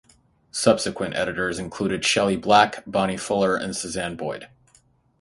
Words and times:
Subsequent 0.49 1.15
editors 1.15 1.59
included 1.59 2.03
Shelley 2.03 2.35
Black, 2.35 2.83
Bonnie 2.87 3.17
Fuller, 3.17 3.55
and 3.55 3.75
Suzanne 3.75 4.15
Boyd. 4.15 4.49